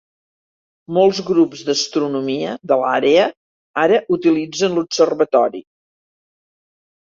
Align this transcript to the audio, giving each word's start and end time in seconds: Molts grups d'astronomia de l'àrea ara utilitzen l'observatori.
Molts 0.97 1.19
grups 1.27 1.61
d'astronomia 1.67 2.55
de 2.73 2.79
l'àrea 2.85 3.29
ara 3.85 4.01
utilitzen 4.19 4.81
l'observatori. 4.81 5.65